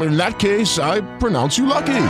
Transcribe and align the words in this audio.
In 0.00 0.16
that 0.16 0.38
case, 0.38 0.78
I 0.78 1.00
pronounce 1.18 1.58
you 1.58 1.66
lucky. 1.66 2.06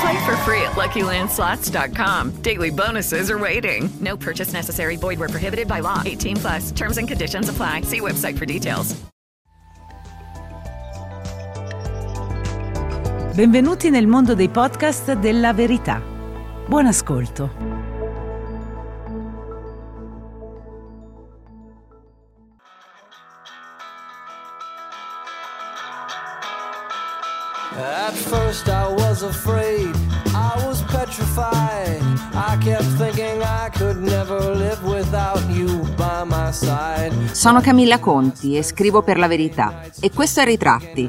Play 0.00 0.24
for 0.24 0.36
free 0.44 0.62
at 0.62 0.76
LuckyLandSlots.com. 0.76 2.42
Daily 2.42 2.70
bonuses 2.70 3.30
are 3.30 3.38
waiting. 3.38 3.88
No 4.00 4.16
purchase 4.16 4.52
necessary. 4.52 4.96
Void 4.96 5.18
where 5.18 5.28
prohibited 5.28 5.66
by 5.66 5.80
law. 5.80 6.02
18 6.04 6.36
plus. 6.36 6.72
Terms 6.72 6.98
and 6.98 7.08
conditions 7.08 7.48
apply. 7.48 7.82
See 7.82 8.00
website 8.00 8.38
for 8.38 8.46
details. 8.46 8.94
Benvenuti 13.34 13.88
nel 13.88 14.08
mondo 14.08 14.34
dei 14.34 14.48
podcast 14.48 15.12
della 15.12 15.52
verità. 15.52 16.02
Buon 16.66 16.86
ascolto. 16.86 17.67
First 28.18 28.68
I 28.68 28.86
was 28.92 29.22
afraid, 29.22 29.94
I 30.34 30.66
was 30.66 30.82
petrified. 30.82 32.02
I 32.34 32.56
kept 32.60 32.84
thinking 32.96 33.42
I 33.42 33.70
could 33.70 33.98
never 34.00 34.54
live 34.54 34.82
without 34.84 35.42
you 35.50 35.82
by 35.96 36.24
my 36.24 36.52
side. 36.52 37.12
Sono 37.32 37.60
Camilla 37.60 37.98
Conti 37.98 38.56
e 38.56 38.62
scrivo 38.62 39.02
per 39.02 39.18
La 39.18 39.28
Verità 39.28 39.82
e 40.00 40.10
questo 40.10 40.40
è 40.40 40.44
Ritratti, 40.44 41.08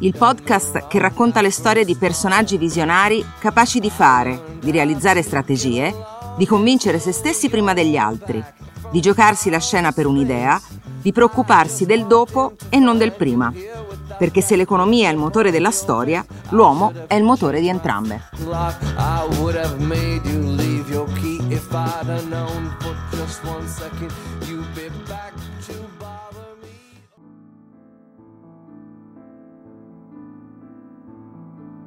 il 0.00 0.14
podcast 0.16 0.86
che 0.88 0.98
racconta 0.98 1.40
le 1.40 1.50
storie 1.50 1.84
di 1.84 1.96
personaggi 1.96 2.56
visionari 2.56 3.24
capaci 3.38 3.80
di 3.80 3.90
fare, 3.90 4.58
di 4.60 4.70
realizzare 4.70 5.22
strategie, 5.22 5.94
di 6.36 6.46
convincere 6.46 6.98
se 6.98 7.12
stessi 7.12 7.48
prima 7.48 7.72
degli 7.72 7.96
altri, 7.96 8.42
di 8.90 9.00
giocarsi 9.00 9.50
la 9.50 9.60
scena 9.60 9.92
per 9.92 10.06
un'idea, 10.06 10.60
di 11.00 11.12
preoccuparsi 11.12 11.86
del 11.86 12.06
dopo 12.06 12.54
e 12.68 12.78
non 12.78 12.98
del 12.98 13.12
prima. 13.12 13.52
Perché 14.18 14.40
se 14.40 14.56
l'economia 14.56 15.08
è 15.08 15.12
il 15.12 15.18
motore 15.18 15.50
della 15.50 15.70
storia, 15.70 16.24
l'uomo 16.50 16.92
è 17.06 17.14
il 17.14 17.22
motore 17.22 17.60
di 17.60 17.68
entrambe. 17.68 18.20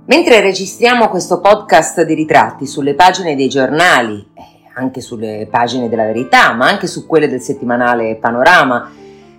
Mentre 0.06 0.42
registriamo 0.42 1.08
questo 1.08 1.40
podcast 1.40 2.04
di 2.04 2.14
ritratti 2.14 2.66
sulle 2.68 2.96
pagine 2.96 3.36
dei 3.36 3.48
giornali, 3.48 4.32
eh, 4.34 4.70
anche 4.76 5.00
sulle 5.00 5.48
pagine 5.50 5.88
della 5.88 6.04
verità, 6.04 6.54
ma 6.54 6.68
anche 6.68 6.88
su 6.88 7.06
quelle 7.06 7.30
del 7.30 7.40
settimanale 7.40 8.18
Panorama, 8.18 8.92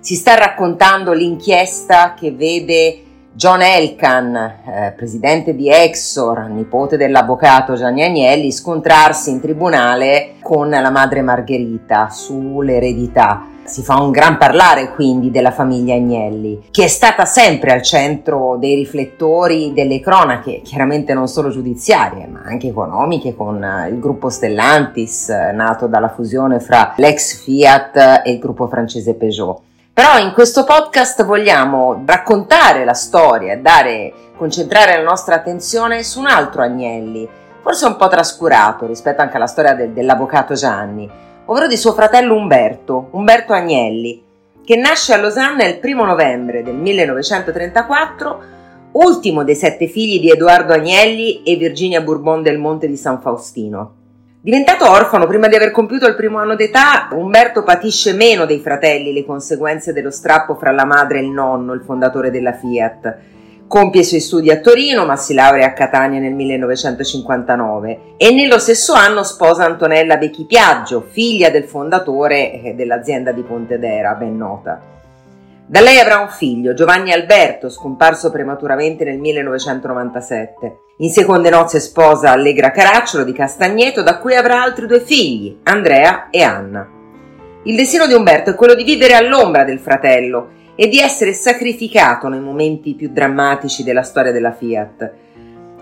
si 0.02 0.16
sta 0.16 0.34
raccontando 0.34 1.12
l'inchiesta 1.12 2.14
che 2.14 2.32
vede 2.32 3.02
John 3.34 3.62
Elkan, 3.62 4.34
eh, 4.34 4.92
presidente 4.96 5.54
di 5.54 5.70
Exor, 5.70 6.48
nipote 6.48 6.96
dell'avvocato 6.96 7.74
Gianni 7.74 8.02
Agnelli, 8.02 8.50
scontrarsi 8.50 9.30
in 9.30 9.40
tribunale 9.40 10.34
con 10.42 10.68
la 10.68 10.90
madre 10.90 11.22
Margherita 11.22 12.08
sull'eredità. 12.10 13.46
Si 13.62 13.82
fa 13.82 14.00
un 14.02 14.10
gran 14.10 14.38
parlare 14.38 14.92
quindi 14.92 15.30
della 15.30 15.52
famiglia 15.52 15.94
Agnelli, 15.94 16.66
che 16.72 16.82
è 16.82 16.88
stata 16.88 17.24
sempre 17.24 17.70
al 17.70 17.82
centro 17.82 18.56
dei 18.58 18.74
riflettori 18.74 19.72
delle 19.72 20.00
cronache, 20.00 20.62
chiaramente 20.62 21.14
non 21.14 21.28
solo 21.28 21.48
giudiziarie, 21.48 22.26
ma 22.26 22.40
anche 22.44 22.66
economiche, 22.66 23.36
con 23.36 23.62
eh, 23.62 23.88
il 23.88 24.00
gruppo 24.00 24.30
Stellantis, 24.30 25.28
eh, 25.28 25.52
nato 25.52 25.86
dalla 25.86 26.08
fusione 26.08 26.58
fra 26.58 26.94
l'ex 26.96 27.40
Fiat 27.40 28.22
e 28.24 28.32
il 28.32 28.40
gruppo 28.40 28.66
francese 28.66 29.14
Peugeot. 29.14 29.70
Però 29.94 30.16
in 30.16 30.32
questo 30.32 30.64
podcast 30.64 31.22
vogliamo 31.22 32.02
raccontare 32.06 32.82
la 32.86 32.94
storia, 32.94 33.58
dare, 33.58 34.30
concentrare 34.38 34.96
la 34.96 35.02
nostra 35.02 35.34
attenzione 35.34 36.02
su 36.02 36.18
un 36.18 36.28
altro 36.28 36.62
Agnelli, 36.62 37.28
forse 37.60 37.84
un 37.84 37.96
po' 37.96 38.08
trascurato 38.08 38.86
rispetto 38.86 39.20
anche 39.20 39.36
alla 39.36 39.46
storia 39.46 39.74
del, 39.74 39.90
dell'avvocato 39.90 40.54
Gianni, 40.54 41.06
ovvero 41.44 41.66
di 41.66 41.76
suo 41.76 41.92
fratello 41.92 42.34
Umberto, 42.34 43.08
Umberto 43.10 43.52
Agnelli, 43.52 44.24
che 44.64 44.76
nasce 44.76 45.12
a 45.12 45.18
Losanna 45.18 45.66
il 45.66 45.78
primo 45.78 46.06
novembre 46.06 46.62
del 46.62 46.76
1934, 46.76 48.42
ultimo 48.92 49.44
dei 49.44 49.56
sette 49.56 49.88
figli 49.88 50.20
di 50.20 50.30
Edoardo 50.30 50.72
Agnelli 50.72 51.42
e 51.42 51.56
Virginia 51.56 52.00
Bourbon 52.00 52.42
del 52.42 52.56
Monte 52.56 52.86
di 52.86 52.96
San 52.96 53.20
Faustino. 53.20 54.01
Diventato 54.44 54.90
orfano 54.90 55.28
prima 55.28 55.46
di 55.46 55.54
aver 55.54 55.70
compiuto 55.70 56.08
il 56.08 56.16
primo 56.16 56.38
anno 56.38 56.56
d'età, 56.56 57.08
Umberto 57.12 57.62
patisce 57.62 58.12
meno 58.12 58.44
dei 58.44 58.58
fratelli 58.58 59.12
le 59.12 59.24
conseguenze 59.24 59.92
dello 59.92 60.10
strappo 60.10 60.56
fra 60.56 60.72
la 60.72 60.84
madre 60.84 61.20
e 61.20 61.22
il 61.22 61.30
nonno, 61.30 61.74
il 61.74 61.82
fondatore 61.82 62.32
della 62.32 62.52
Fiat. 62.52 63.18
Compie 63.68 64.00
i 64.00 64.04
suoi 64.04 64.18
studi 64.18 64.50
a 64.50 64.58
Torino, 64.58 65.04
ma 65.04 65.14
si 65.14 65.32
laurea 65.32 65.66
a 65.66 65.72
Catania 65.72 66.18
nel 66.18 66.32
1959 66.32 68.14
e 68.16 68.34
nello 68.34 68.58
stesso 68.58 68.94
anno 68.94 69.22
sposa 69.22 69.64
Antonella 69.64 70.16
Becchi 70.16 70.44
Piaggio, 70.44 71.06
figlia 71.08 71.48
del 71.48 71.62
fondatore 71.62 72.60
eh, 72.62 72.74
dell'azienda 72.74 73.30
di 73.30 73.42
Pontedera, 73.42 74.14
ben 74.14 74.36
nota. 74.36 74.91
Da 75.72 75.80
lei 75.80 75.98
avrà 75.98 76.18
un 76.18 76.28
figlio, 76.28 76.74
Giovanni 76.74 77.12
Alberto, 77.12 77.70
scomparso 77.70 78.30
prematuramente 78.30 79.04
nel 79.04 79.16
1997. 79.16 80.80
In 80.98 81.08
seconde 81.08 81.48
nozze 81.48 81.80
sposa 81.80 82.30
Allegra 82.30 82.70
Caracciolo 82.70 83.24
di 83.24 83.32
Castagneto, 83.32 84.02
da 84.02 84.18
cui 84.18 84.34
avrà 84.34 84.62
altri 84.62 84.86
due 84.86 85.00
figli, 85.00 85.60
Andrea 85.62 86.28
e 86.28 86.42
Anna. 86.42 86.86
Il 87.62 87.74
destino 87.74 88.06
di 88.06 88.12
Umberto 88.12 88.50
è 88.50 88.54
quello 88.54 88.74
di 88.74 88.84
vivere 88.84 89.14
all'ombra 89.14 89.64
del 89.64 89.78
fratello 89.78 90.50
e 90.74 90.88
di 90.88 90.98
essere 90.98 91.32
sacrificato 91.32 92.28
nei 92.28 92.40
momenti 92.40 92.92
più 92.92 93.08
drammatici 93.10 93.82
della 93.82 94.02
storia 94.02 94.30
della 94.30 94.52
Fiat. 94.52 95.12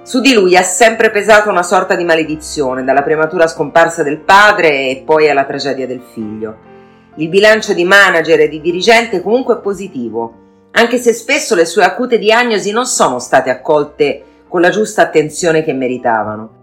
Su 0.02 0.20
di 0.20 0.32
lui 0.32 0.56
ha 0.56 0.62
sempre 0.62 1.10
pesato 1.10 1.50
una 1.50 1.64
sorta 1.64 1.96
di 1.96 2.04
maledizione, 2.04 2.84
dalla 2.84 3.02
prematura 3.02 3.48
scomparsa 3.48 4.04
del 4.04 4.18
padre 4.18 4.68
e 4.90 5.02
poi 5.04 5.28
alla 5.28 5.46
tragedia 5.46 5.88
del 5.88 6.02
figlio. 6.12 6.69
Il 7.16 7.28
bilancio 7.28 7.72
di 7.72 7.84
manager 7.84 8.40
e 8.40 8.48
di 8.48 8.60
dirigente 8.60 9.16
è 9.16 9.22
comunque 9.22 9.58
positivo, 9.58 10.34
anche 10.72 10.98
se 10.98 11.12
spesso 11.12 11.54
le 11.54 11.64
sue 11.64 11.82
acute 11.82 12.18
diagnosi 12.18 12.70
non 12.70 12.86
sono 12.86 13.18
state 13.18 13.50
accolte 13.50 14.24
con 14.48 14.60
la 14.60 14.70
giusta 14.70 15.02
attenzione 15.02 15.64
che 15.64 15.72
meritavano. 15.72 16.58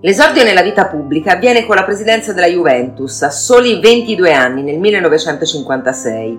L'esordio 0.00 0.44
nella 0.44 0.62
vita 0.62 0.86
pubblica 0.86 1.32
avviene 1.32 1.64
con 1.64 1.76
la 1.76 1.84
presidenza 1.84 2.32
della 2.32 2.46
Juventus 2.46 3.22
a 3.22 3.30
soli 3.30 3.80
22 3.80 4.32
anni 4.32 4.62
nel 4.62 4.78
1956, 4.78 6.38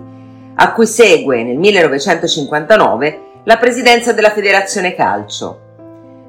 a 0.54 0.72
cui 0.72 0.86
segue 0.86 1.42
nel 1.42 1.58
1959 1.58 3.20
la 3.44 3.56
presidenza 3.56 4.12
della 4.12 4.30
Federazione 4.30 4.94
Calcio. 4.94 5.65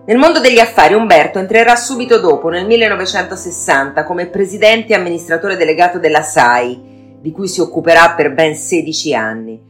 Nel 0.08 0.16
mondo 0.16 0.40
degli 0.40 0.60
affari 0.60 0.94
Umberto 0.94 1.38
entrerà 1.38 1.76
subito 1.76 2.18
dopo, 2.18 2.48
nel 2.48 2.66
1960, 2.66 4.06
come 4.06 4.28
presidente 4.28 4.94
e 4.94 4.96
amministratore 4.96 5.58
delegato 5.58 6.00
della 6.00 6.22
SAI, 6.22 7.18
di 7.20 7.30
cui 7.34 7.50
si 7.50 7.60
occuperà 7.60 8.12
per 8.12 8.32
ben 8.32 8.56
16 8.56 9.14
anni. 9.14 9.62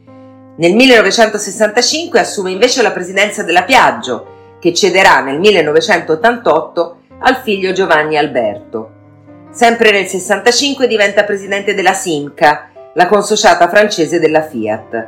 Nel 0.56 0.76
1965 0.76 2.20
assume 2.20 2.52
invece 2.52 2.82
la 2.82 2.92
presidenza 2.92 3.42
della 3.42 3.64
Piaggio, 3.64 4.56
che 4.60 4.72
cederà 4.72 5.22
nel 5.22 5.40
1988 5.40 6.96
al 7.18 7.38
figlio 7.38 7.72
Giovanni 7.72 8.16
Alberto. 8.16 8.90
Sempre 9.50 9.90
nel 9.90 10.06
65 10.06 10.86
diventa 10.86 11.24
presidente 11.24 11.74
della 11.74 11.94
Simca, 11.94 12.70
la 12.94 13.08
consociata 13.08 13.68
francese 13.68 14.20
della 14.20 14.42
Fiat. 14.42 15.06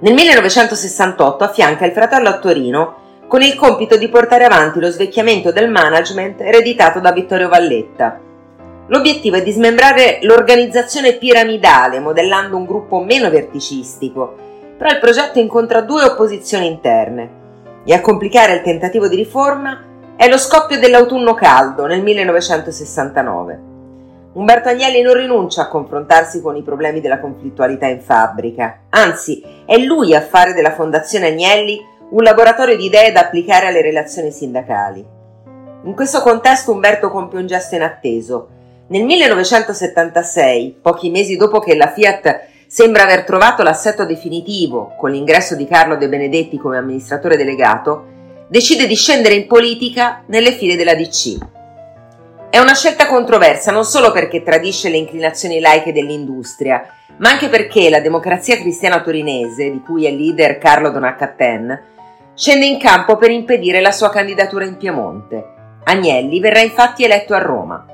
Nel 0.00 0.12
1968 0.12 1.44
affianca 1.44 1.86
il 1.86 1.92
fratello 1.92 2.28
a 2.28 2.38
Torino 2.38 2.98
con 3.26 3.42
il 3.42 3.54
compito 3.54 3.96
di 3.96 4.08
portare 4.08 4.44
avanti 4.44 4.80
lo 4.80 4.90
svecchiamento 4.90 5.50
del 5.50 5.70
management 5.70 6.40
ereditato 6.40 7.00
da 7.00 7.12
Vittorio 7.12 7.48
Valletta. 7.48 8.20
L'obiettivo 8.88 9.36
è 9.36 9.42
di 9.42 9.50
smembrare 9.50 10.18
l'organizzazione 10.22 11.14
piramidale 11.14 12.00
modellando 12.00 12.56
un 12.56 12.66
gruppo 12.66 13.00
meno 13.00 13.30
verticistico, 13.30 14.34
però 14.76 14.90
il 14.90 15.00
progetto 15.00 15.38
incontra 15.38 15.80
due 15.80 16.04
opposizioni 16.04 16.66
interne 16.66 17.42
e 17.84 17.94
a 17.94 18.00
complicare 18.00 18.54
il 18.54 18.62
tentativo 18.62 19.08
di 19.08 19.16
riforma 19.16 19.82
è 20.16 20.28
lo 20.28 20.38
scoppio 20.38 20.78
dell'autunno 20.78 21.34
caldo 21.34 21.86
nel 21.86 22.02
1969. 22.02 23.72
Umberto 24.34 24.68
Agnelli 24.68 25.00
non 25.00 25.14
rinuncia 25.14 25.62
a 25.62 25.68
confrontarsi 25.68 26.42
con 26.42 26.56
i 26.56 26.62
problemi 26.62 27.00
della 27.00 27.20
conflittualità 27.20 27.86
in 27.86 28.00
fabbrica, 28.00 28.80
anzi 28.90 29.42
è 29.64 29.76
lui 29.78 30.14
a 30.14 30.20
fare 30.20 30.52
della 30.52 30.72
Fondazione 30.72 31.28
Agnelli 31.28 31.80
un 32.10 32.22
laboratorio 32.22 32.76
di 32.76 32.84
idee 32.84 33.12
da 33.12 33.20
applicare 33.20 33.66
alle 33.66 33.82
relazioni 33.82 34.30
sindacali. 34.30 35.04
In 35.84 35.94
questo 35.94 36.20
contesto 36.22 36.72
Umberto 36.72 37.10
compie 37.10 37.38
un 37.38 37.46
gesto 37.46 37.74
inatteso. 37.74 38.48
Nel 38.88 39.04
1976, 39.04 40.78
pochi 40.80 41.10
mesi 41.10 41.36
dopo 41.36 41.58
che 41.58 41.74
la 41.74 41.88
Fiat 41.88 42.42
sembra 42.66 43.04
aver 43.04 43.24
trovato 43.24 43.62
l'assetto 43.62 44.04
definitivo 44.04 44.94
con 44.98 45.10
l'ingresso 45.10 45.54
di 45.54 45.66
Carlo 45.66 45.96
De 45.96 46.08
Benedetti 46.08 46.58
come 46.58 46.76
amministratore 46.76 47.36
delegato, 47.36 48.12
decide 48.48 48.86
di 48.86 48.94
scendere 48.94 49.34
in 49.34 49.46
politica 49.46 50.22
nelle 50.26 50.52
file 50.52 50.76
della 50.76 50.94
DC. 50.94 51.38
È 52.50 52.58
una 52.58 52.74
scelta 52.74 53.06
controversa 53.06 53.72
non 53.72 53.84
solo 53.84 54.12
perché 54.12 54.42
tradisce 54.42 54.88
le 54.88 54.96
inclinazioni 54.96 55.60
laiche 55.60 55.92
dell'industria, 55.92 56.86
ma 57.18 57.30
anche 57.30 57.48
perché 57.48 57.90
la 57.90 58.00
democrazia 58.00 58.56
cristiana 58.56 59.00
torinese, 59.00 59.70
di 59.70 59.82
cui 59.82 60.06
è 60.06 60.10
leader 60.10 60.58
Carlo 60.58 60.90
Donat-Cattin, 60.90 61.82
scende 62.34 62.66
in 62.66 62.78
campo 62.78 63.16
per 63.16 63.30
impedire 63.30 63.80
la 63.80 63.92
sua 63.92 64.10
candidatura 64.10 64.64
in 64.64 64.76
Piemonte. 64.76 65.52
Agnelli 65.84 66.40
verrà 66.40 66.60
infatti 66.60 67.04
eletto 67.04 67.34
a 67.34 67.38
Roma. 67.38 67.86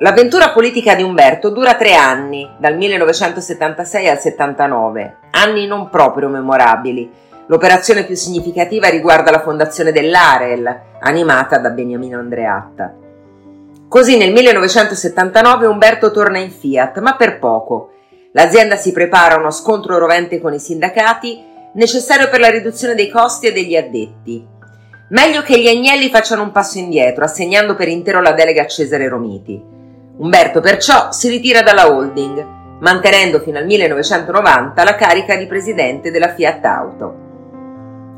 L'avventura 0.00 0.50
politica 0.50 0.94
di 0.94 1.02
Umberto 1.02 1.50
dura 1.50 1.74
tre 1.74 1.94
anni, 1.94 2.48
dal 2.58 2.76
1976 2.76 4.08
al 4.08 4.18
79, 4.18 5.16
anni 5.32 5.66
non 5.66 5.88
proprio 5.88 6.28
memorabili. 6.28 7.10
L'operazione 7.46 8.04
più 8.04 8.14
significativa 8.14 8.88
riguarda 8.88 9.30
la 9.30 9.40
fondazione 9.40 9.90
dell'Arel, 9.90 10.82
animata 11.00 11.58
da 11.58 11.70
Beniamino 11.70 12.18
Andreatta. 12.18 12.94
Così 13.88 14.16
nel 14.18 14.32
1979 14.32 15.66
Umberto 15.66 16.10
torna 16.10 16.38
in 16.38 16.50
Fiat, 16.50 17.00
ma 17.00 17.16
per 17.16 17.38
poco. 17.38 17.92
L'azienda 18.32 18.76
si 18.76 18.92
prepara 18.92 19.34
a 19.34 19.38
uno 19.38 19.50
scontro 19.50 19.98
rovente 19.98 20.40
con 20.40 20.52
i 20.52 20.58
sindacati, 20.58 21.42
necessario 21.74 22.28
per 22.28 22.40
la 22.40 22.50
riduzione 22.50 22.94
dei 22.94 23.08
costi 23.08 23.46
e 23.46 23.52
degli 23.52 23.74
addetti. 23.74 24.46
Meglio 25.10 25.42
che 25.42 25.58
gli 25.58 25.68
Agnelli 25.68 26.10
facciano 26.10 26.42
un 26.42 26.52
passo 26.52 26.76
indietro, 26.78 27.24
assegnando 27.24 27.74
per 27.74 27.88
intero 27.88 28.20
la 28.20 28.32
delega 28.32 28.62
a 28.62 28.66
Cesare 28.66 29.08
Romiti. 29.08 29.58
Umberto 30.18 30.60
perciò 30.60 31.10
si 31.10 31.28
ritira 31.28 31.62
dalla 31.62 31.90
holding, 31.90 32.46
mantenendo 32.80 33.40
fino 33.40 33.58
al 33.58 33.64
1990 33.64 34.84
la 34.84 34.94
carica 34.94 35.34
di 35.36 35.46
presidente 35.46 36.10
della 36.10 36.34
Fiat 36.34 36.64
Auto. 36.64 37.14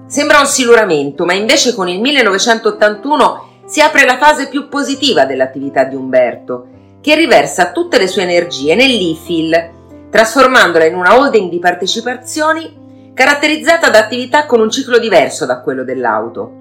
Sembra 0.07 0.41
un 0.41 0.47
siluramento, 0.47 1.25
ma 1.25 1.35
invece 1.35 1.73
con 1.73 1.87
il 1.87 2.01
1981 2.01 3.49
si 3.67 3.81
apre 3.81 4.05
la 4.05 4.19
fase 4.19 4.49
più 4.49 4.69
positiva 4.69 5.25
dell'attività 5.25 5.85
di 5.85 5.95
Umberto, 5.95 6.67
che 7.01 7.15
riversa 7.15 7.71
tutte 7.71 7.99
le 7.99 8.09
sue 8.09 8.23
energie 8.23 8.75
nell'IFIL, 8.75 9.79
trasformandola 10.11 10.85
in 10.85 10.95
una 10.95 11.17
holding 11.17 11.49
di 11.49 11.59
partecipazioni 11.59 13.13
caratterizzata 13.15 13.91
da 13.91 13.99
attività 13.99 14.47
con 14.47 14.61
un 14.61 14.71
ciclo 14.71 14.99
diverso 14.99 15.47
da 15.47 15.61
quello 15.61 15.85
dell'auto. 15.85 16.59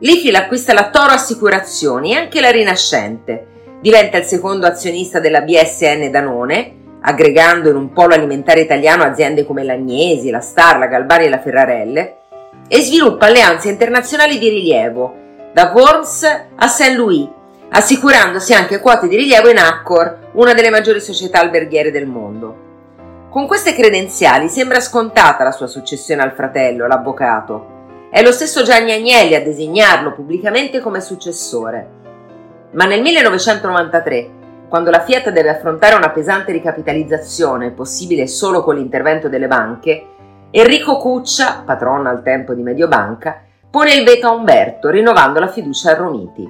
L'IFIL 0.00 0.34
acquista 0.34 0.72
la 0.72 0.90
Toro 0.90 1.12
Assicurazioni 1.12 2.12
e 2.12 2.16
anche 2.16 2.40
la 2.40 2.50
Rinascente, 2.50 3.46
diventa 3.80 4.18
il 4.18 4.24
secondo 4.24 4.66
azionista 4.66 5.20
della 5.20 5.42
BSN 5.42 6.10
Danone, 6.10 6.82
aggregando 7.00 7.68
in 7.68 7.76
un 7.76 7.92
polo 7.92 8.14
alimentare 8.14 8.62
italiano 8.62 9.02
aziende 9.02 9.44
come 9.44 9.62
l'Agnesi, 9.62 10.30
la 10.30 10.40
Star, 10.40 10.78
la 10.78 10.86
Galbani 10.86 11.26
e 11.26 11.28
la 11.28 11.40
Ferrarelle, 11.40 12.16
e 12.66 12.80
sviluppa 12.80 13.26
alleanze 13.26 13.68
internazionali 13.68 14.38
di 14.38 14.48
rilievo, 14.48 15.14
da 15.52 15.70
Worms 15.74 16.22
a 16.56 16.66
Saint 16.66 16.96
Louis, 16.96 17.28
assicurandosi 17.68 18.54
anche 18.54 18.80
quote 18.80 19.06
di 19.06 19.16
rilievo 19.16 19.50
in 19.50 19.58
Accor, 19.58 20.30
una 20.32 20.54
delle 20.54 20.70
maggiori 20.70 21.00
società 21.00 21.40
alberghiere 21.40 21.90
del 21.90 22.06
mondo. 22.06 22.63
Con 23.34 23.48
queste 23.48 23.74
credenziali 23.74 24.48
sembra 24.48 24.78
scontata 24.78 25.42
la 25.42 25.50
sua 25.50 25.66
successione 25.66 26.22
al 26.22 26.34
fratello, 26.34 26.86
l'avvocato. 26.86 28.06
È 28.08 28.22
lo 28.22 28.30
stesso 28.30 28.62
Gianni 28.62 28.92
Agnelli 28.92 29.34
a 29.34 29.42
designarlo 29.42 30.12
pubblicamente 30.12 30.78
come 30.78 31.00
successore. 31.00 31.88
Ma 32.74 32.84
nel 32.84 33.02
1993, 33.02 34.30
quando 34.68 34.90
la 34.90 35.00
Fiat 35.00 35.30
deve 35.30 35.48
affrontare 35.48 35.96
una 35.96 36.10
pesante 36.10 36.52
ricapitalizzazione, 36.52 37.72
possibile 37.72 38.28
solo 38.28 38.62
con 38.62 38.76
l'intervento 38.76 39.28
delle 39.28 39.48
banche, 39.48 40.06
Enrico 40.52 40.98
Cuccia, 40.98 41.64
patrono 41.66 42.08
al 42.08 42.22
tempo 42.22 42.54
di 42.54 42.62
Mediobanca, 42.62 43.42
pone 43.68 43.94
il 43.94 44.04
veto 44.04 44.28
a 44.28 44.30
Umberto, 44.30 44.90
rinnovando 44.90 45.40
la 45.40 45.48
fiducia 45.48 45.90
a 45.90 45.96
Romiti. 45.96 46.48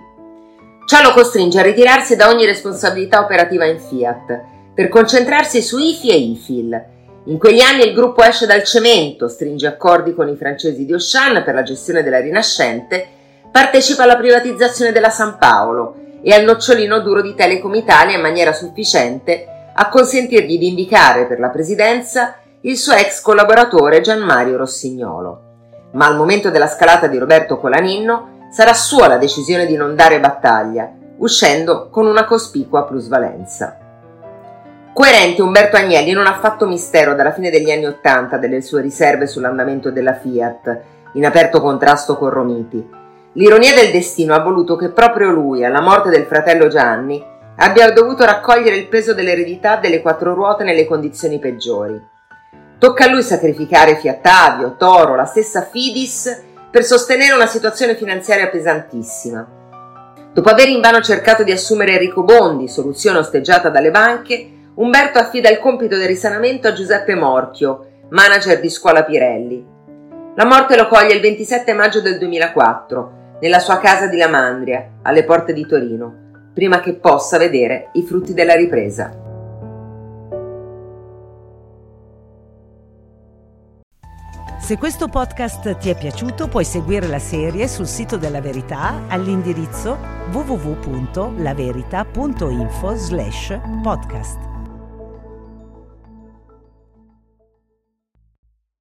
Ciò 0.86 1.00
lo 1.00 1.12
costringe 1.12 1.60
a 1.60 1.62
ritirarsi 1.62 2.14
da 2.14 2.28
ogni 2.28 2.44
responsabilità 2.44 3.20
operativa 3.20 3.64
in 3.64 3.78
Fiat, 3.78 4.52
per 4.74 4.88
concentrarsi 4.88 5.62
su 5.62 5.78
IFI 5.78 6.10
e 6.10 6.16
IFIL. 6.16 6.84
In 7.26 7.38
quegli 7.38 7.60
anni 7.60 7.84
il 7.84 7.94
gruppo 7.94 8.22
esce 8.22 8.44
dal 8.44 8.64
cemento, 8.64 9.28
stringe 9.28 9.66
accordi 9.66 10.14
con 10.14 10.28
i 10.28 10.36
francesi 10.36 10.84
di 10.84 10.92
Auchan 10.92 11.42
per 11.44 11.54
la 11.54 11.62
gestione 11.62 12.02
della 12.02 12.20
Rinascente, 12.20 13.06
partecipa 13.50 14.02
alla 14.02 14.16
privatizzazione 14.16 14.90
della 14.90 15.10
San 15.10 15.38
Paolo 15.38 15.94
e 16.22 16.34
al 16.34 16.44
nocciolino 16.44 17.00
duro 17.00 17.22
di 17.22 17.34
Telecom 17.34 17.74
Italia 17.74 18.16
in 18.16 18.20
maniera 18.20 18.52
sufficiente 18.52 19.46
a 19.72 19.88
consentirgli 19.88 20.58
di 20.58 20.68
indicare 20.68 21.26
per 21.26 21.38
la 21.38 21.50
presidenza 21.50 22.36
il 22.62 22.76
suo 22.76 22.94
ex 22.94 23.20
collaboratore 23.20 24.00
Gianmario 24.00 24.56
Rossignolo. 24.56 25.42
Ma 25.92 26.06
al 26.06 26.16
momento 26.16 26.50
della 26.50 26.66
scalata 26.66 27.06
di 27.06 27.18
Roberto 27.18 27.58
Colaninno 27.58 28.48
sarà 28.50 28.74
sua 28.74 29.06
la 29.06 29.18
decisione 29.18 29.66
di 29.66 29.76
non 29.76 29.94
dare 29.94 30.18
battaglia, 30.18 30.90
uscendo 31.18 31.88
con 31.90 32.06
una 32.06 32.24
cospicua 32.24 32.84
plusvalenza. 32.84 33.83
Coerente, 34.94 35.42
Umberto 35.42 35.76
Agnelli 35.76 36.12
non 36.12 36.26
ha 36.26 36.38
fatto 36.38 36.66
mistero 36.66 37.14
dalla 37.14 37.32
fine 37.32 37.50
degli 37.50 37.70
anni 37.70 37.84
Ottanta 37.84 38.38
delle 38.38 38.62
sue 38.62 38.80
riserve 38.80 39.26
sull'andamento 39.26 39.90
della 39.90 40.14
Fiat, 40.14 40.80
in 41.14 41.26
aperto 41.26 41.60
contrasto 41.60 42.16
con 42.16 42.30
Romiti, 42.30 43.02
L'ironia 43.36 43.74
del 43.74 43.90
destino 43.90 44.32
ha 44.32 44.38
voluto 44.38 44.76
che 44.76 44.90
proprio 44.90 45.30
lui, 45.30 45.64
alla 45.64 45.80
morte 45.80 46.08
del 46.08 46.24
fratello 46.24 46.68
Gianni, 46.68 47.20
abbia 47.56 47.90
dovuto 47.90 48.24
raccogliere 48.24 48.76
il 48.76 48.86
peso 48.86 49.12
dell'eredità 49.12 49.76
delle 49.76 50.00
quattro 50.00 50.34
ruote 50.34 50.62
nelle 50.62 50.86
condizioni 50.86 51.40
peggiori. 51.40 52.00
Tocca 52.78 53.04
a 53.06 53.08
lui 53.08 53.22
sacrificare 53.22 53.96
Fiattavio, 53.96 54.76
Toro, 54.78 55.16
la 55.16 55.24
stessa 55.24 55.62
Fidis 55.62 56.42
per 56.70 56.84
sostenere 56.84 57.34
una 57.34 57.46
situazione 57.46 57.96
finanziaria 57.96 58.48
pesantissima. 58.48 59.44
Dopo 60.32 60.48
aver 60.48 60.68
invano 60.68 61.00
cercato 61.00 61.42
di 61.42 61.50
assumere 61.50 61.94
Enrico 61.94 62.22
Bondi, 62.22 62.68
soluzione 62.68 63.18
osteggiata 63.18 63.68
dalle 63.68 63.90
banche, 63.90 64.53
Umberto 64.76 65.18
affida 65.18 65.50
il 65.50 65.60
compito 65.60 65.96
del 65.96 66.08
risanamento 66.08 66.66
a 66.66 66.72
Giuseppe 66.72 67.14
Morchio, 67.14 68.06
manager 68.08 68.58
di 68.58 68.68
Scuola 68.68 69.04
Pirelli. 69.04 69.64
La 70.34 70.44
morte 70.44 70.76
lo 70.76 70.88
coglie 70.88 71.14
il 71.14 71.20
27 71.20 71.72
maggio 71.74 72.00
del 72.00 72.18
2004 72.18 73.22
nella 73.40 73.60
sua 73.60 73.78
casa 73.78 74.08
di 74.08 74.16
Lamandria, 74.16 74.94
alle 75.02 75.22
porte 75.24 75.52
di 75.52 75.64
Torino, 75.64 76.50
prima 76.52 76.80
che 76.80 76.94
possa 76.94 77.38
vedere 77.38 77.90
i 77.92 78.02
frutti 78.02 78.34
della 78.34 78.54
ripresa. 78.54 79.22
Se 84.58 84.76
questo 84.78 85.06
podcast 85.08 85.76
ti 85.76 85.90
è 85.90 85.96
piaciuto 85.96 86.48
puoi 86.48 86.64
seguire 86.64 87.06
la 87.06 87.18
serie 87.18 87.68
sul 87.68 87.86
sito 87.86 88.16
della 88.16 88.40
Verità 88.40 89.02
all'indirizzo 89.08 89.98
www.laverita.info 90.32 92.96
podcast. 93.82 94.53